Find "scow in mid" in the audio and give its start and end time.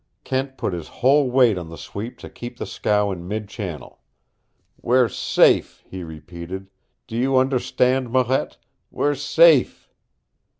2.65-3.47